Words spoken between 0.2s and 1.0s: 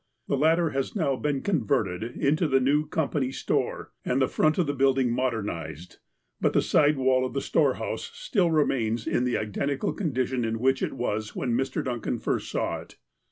The latter has